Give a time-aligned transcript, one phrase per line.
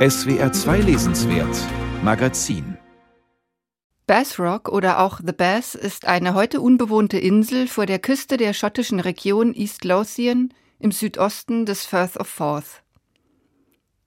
[0.00, 1.54] SWR 2 Lesenswert
[2.02, 2.78] Magazin
[4.06, 8.54] Bass Rock oder auch The Bass ist eine heute unbewohnte Insel vor der Küste der
[8.54, 12.82] schottischen Region East Lothian im Südosten des Firth of Forth.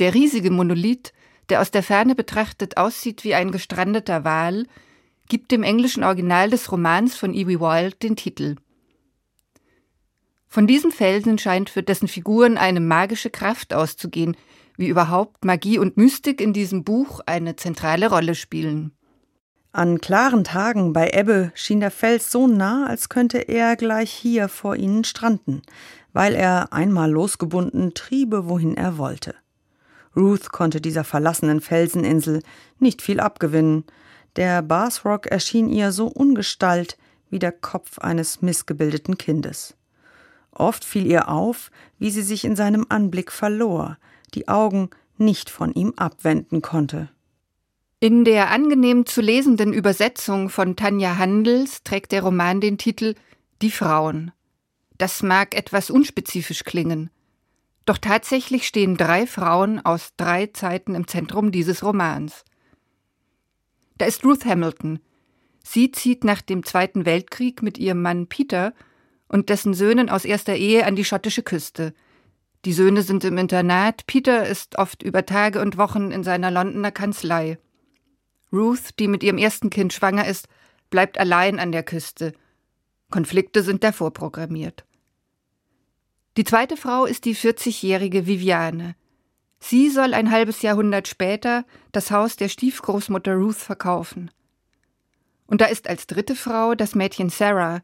[0.00, 1.12] Der riesige Monolith,
[1.50, 4.66] der aus der Ferne betrachtet aussieht wie ein gestrandeter Wal,
[5.28, 7.60] gibt dem englischen Original des Romans von E.B.
[7.60, 8.56] Wild den Titel.
[10.48, 14.36] Von diesem Felsen scheint für dessen Figuren eine magische Kraft auszugehen,
[14.76, 18.92] wie überhaupt Magie und Mystik in diesem Buch eine zentrale Rolle spielen.
[19.72, 24.48] An klaren Tagen bei Ebbe schien der Fels so nah, als könnte er gleich hier
[24.48, 25.62] vor ihnen stranden,
[26.14, 29.34] weil er einmal losgebunden triebe, wohin er wollte.
[30.16, 32.42] Ruth konnte dieser verlassenen Felseninsel
[32.78, 33.84] nicht viel abgewinnen.
[34.36, 36.96] Der Bathrock erschien ihr so ungestalt
[37.28, 39.76] wie der Kopf eines missgebildeten Kindes.
[40.58, 43.98] Oft fiel ihr auf, wie sie sich in seinem Anblick verlor,
[44.34, 47.10] die Augen nicht von ihm abwenden konnte.
[48.00, 53.14] In der angenehm zu lesenden Übersetzung von Tanja Handels trägt der Roman den Titel
[53.62, 54.32] Die Frauen.
[54.98, 57.10] Das mag etwas unspezifisch klingen.
[57.84, 62.44] Doch tatsächlich stehen drei Frauen aus drei Zeiten im Zentrum dieses Romans.
[63.98, 65.00] Da ist Ruth Hamilton.
[65.62, 68.72] Sie zieht nach dem Zweiten Weltkrieg mit ihrem Mann Peter
[69.28, 71.94] und dessen Söhnen aus erster Ehe an die schottische Küste.
[72.64, 76.90] Die Söhne sind im Internat, Peter ist oft über Tage und Wochen in seiner Londoner
[76.90, 77.58] Kanzlei.
[78.52, 80.48] Ruth, die mit ihrem ersten Kind schwanger ist,
[80.90, 82.32] bleibt allein an der Küste.
[83.10, 84.84] Konflikte sind davor programmiert.
[86.36, 88.94] Die zweite Frau ist die 40-jährige Viviane.
[89.58, 94.30] Sie soll ein halbes Jahrhundert später das Haus der Stiefgroßmutter Ruth verkaufen.
[95.46, 97.82] Und da ist als dritte Frau das Mädchen Sarah,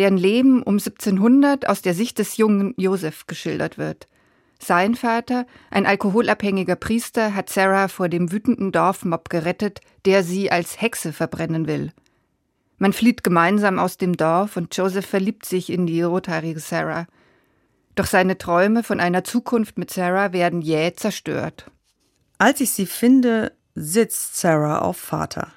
[0.00, 4.08] deren Leben um 1700 aus der Sicht des jungen Joseph geschildert wird.
[4.58, 10.80] Sein Vater, ein alkoholabhängiger Priester, hat Sarah vor dem wütenden Dorfmob gerettet, der sie als
[10.80, 11.92] Hexe verbrennen will.
[12.78, 17.06] Man flieht gemeinsam aus dem Dorf und Joseph verliebt sich in die rothaarige Sarah.
[17.94, 21.70] Doch seine Träume von einer Zukunft mit Sarah werden jäh zerstört.
[22.38, 25.52] Als ich sie finde, sitzt Sarah auf Vater.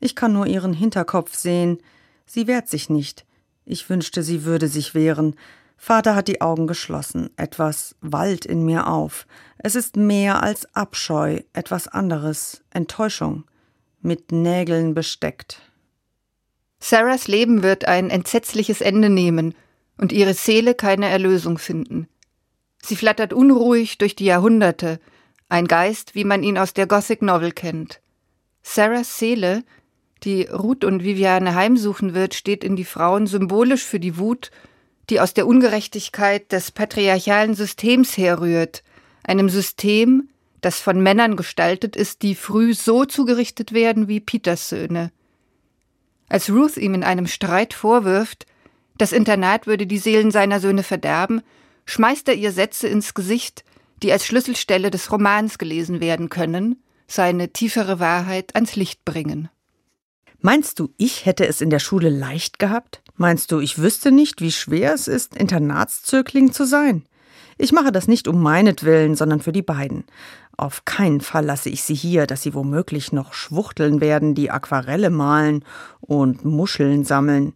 [0.00, 1.82] Ich kann nur ihren Hinterkopf sehen.
[2.24, 3.26] Sie wehrt sich nicht.
[3.64, 5.36] Ich wünschte, sie würde sich wehren.
[5.76, 7.30] Vater hat die Augen geschlossen.
[7.36, 9.26] Etwas wallt in mir auf.
[9.58, 13.44] Es ist mehr als Abscheu, etwas anderes, Enttäuschung,
[14.00, 15.62] mit Nägeln besteckt.
[16.78, 19.54] Sarahs Leben wird ein entsetzliches Ende nehmen
[19.96, 22.08] und ihre Seele keine Erlösung finden.
[22.82, 25.00] Sie flattert unruhig durch die Jahrhunderte,
[25.48, 28.00] ein Geist, wie man ihn aus der Gothic Novel kennt.
[28.62, 29.62] Sarahs Seele,
[30.24, 34.50] die Ruth und Viviane heimsuchen wird, steht in die Frauen symbolisch für die Wut,
[35.10, 38.82] die aus der Ungerechtigkeit des patriarchalen Systems herrührt,
[39.22, 40.28] einem System,
[40.60, 45.12] das von Männern gestaltet ist, die früh so zugerichtet werden wie Peters Söhne.
[46.28, 48.46] Als Ruth ihm in einem Streit vorwirft,
[48.96, 51.42] das Internat würde die Seelen seiner Söhne verderben,
[51.84, 53.64] schmeißt er ihr Sätze ins Gesicht,
[54.02, 59.50] die als Schlüsselstelle des Romans gelesen werden können, seine tiefere Wahrheit ans Licht bringen.
[60.46, 63.00] Meinst du, ich hätte es in der Schule leicht gehabt?
[63.16, 67.06] Meinst du, ich wüsste nicht, wie schwer es ist, Internatszögling zu sein?
[67.56, 70.04] Ich mache das nicht um meinetwillen, sondern für die beiden.
[70.58, 75.08] Auf keinen Fall lasse ich sie hier, dass sie womöglich noch schwuchteln werden, die Aquarelle
[75.08, 75.64] malen
[76.02, 77.54] und Muscheln sammeln.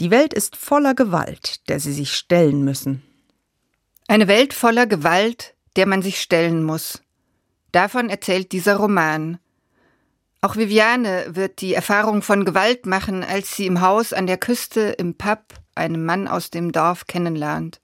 [0.00, 3.04] Die Welt ist voller Gewalt, der sie sich stellen müssen.
[4.08, 7.00] Eine Welt voller Gewalt, der man sich stellen muss.
[7.70, 9.38] Davon erzählt dieser Roman.
[10.44, 14.94] Auch Viviane wird die Erfahrung von Gewalt machen, als sie im Haus an der Küste
[14.98, 15.40] im Pub
[15.74, 17.80] einen Mann aus dem Dorf kennenlernt.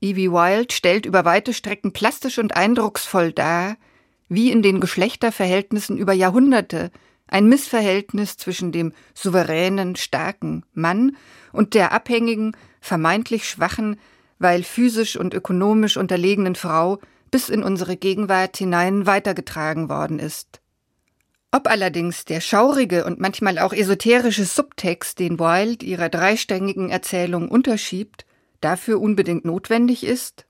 [0.00, 3.76] Evie Wild stellt über weite Strecken plastisch und eindrucksvoll dar,
[4.30, 6.90] wie in den Geschlechterverhältnissen über Jahrhunderte
[7.26, 11.18] ein Missverhältnis zwischen dem souveränen, starken Mann
[11.52, 14.00] und der abhängigen, vermeintlich schwachen,
[14.38, 16.98] weil physisch und ökonomisch unterlegenen Frau
[17.30, 20.62] bis in unsere Gegenwart hinein weitergetragen worden ist.
[21.56, 28.26] Ob allerdings der schaurige und manchmal auch esoterische Subtext, den Wilde ihrer dreistängigen Erzählung unterschiebt,
[28.60, 30.44] dafür unbedingt notwendig ist?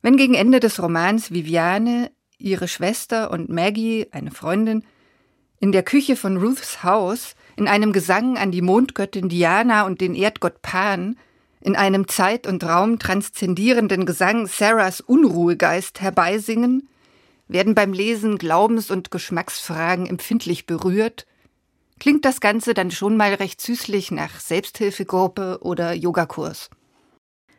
[0.00, 4.84] Wenn gegen Ende des Romans Viviane, ihre Schwester und Maggie, eine Freundin,
[5.58, 10.14] in der Küche von Ruths Haus in einem Gesang an die Mondgöttin Diana und den
[10.14, 11.18] Erdgott Pan,
[11.60, 16.88] in einem Zeit und Raum transzendierenden Gesang Sarahs Unruhegeist herbeisingen,
[17.48, 21.26] werden beim Lesen Glaubens- und Geschmacksfragen empfindlich berührt,
[21.98, 26.70] klingt das Ganze dann schon mal recht süßlich nach Selbsthilfegruppe oder Yogakurs.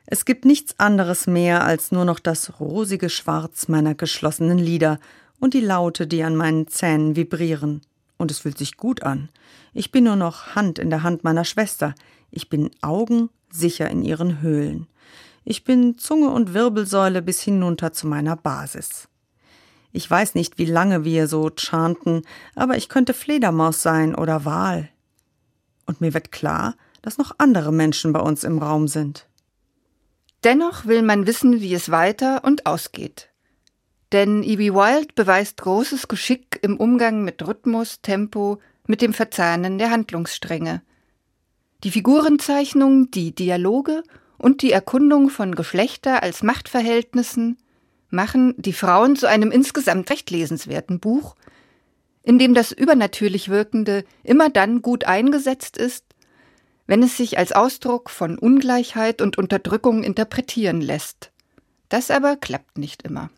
[0.06, 5.00] Es gibt nichts anderes mehr als nur noch das rosige Schwarz meiner geschlossenen Lider
[5.40, 7.82] und die Laute, die an meinen Zähnen vibrieren.
[8.18, 9.30] Und es fühlt sich gut an.
[9.74, 11.94] Ich bin nur noch Hand in der Hand meiner Schwester.
[12.32, 14.88] Ich bin Augen sicher in ihren Höhlen.
[15.46, 19.08] Ich bin Zunge und Wirbelsäule bis hinunter zu meiner Basis.
[19.92, 22.22] Ich weiß nicht, wie lange wir so chanten,
[22.56, 24.90] aber ich könnte Fledermaus sein oder Wal.
[25.86, 29.28] Und mir wird klar, dass noch andere Menschen bei uns im Raum sind.
[30.44, 33.30] Dennoch will man wissen, wie es weiter und ausgeht.
[34.12, 34.74] Denn E.B.
[34.74, 40.82] Wild beweist großes Geschick im Umgang mit Rhythmus, Tempo, mit dem Verzahnen der Handlungsstränge.
[41.84, 44.04] Die Figurenzeichnung, die Dialoge
[44.38, 47.58] und die Erkundung von Geschlechter als Machtverhältnissen
[48.10, 51.36] machen die Frauen zu einem insgesamt recht lesenswerten Buch,
[52.24, 56.06] in dem das übernatürlich Wirkende immer dann gut eingesetzt ist,
[56.88, 61.32] wenn es sich als Ausdruck von Ungleichheit und Unterdrückung interpretieren lässt.
[61.88, 63.30] Das aber klappt nicht immer.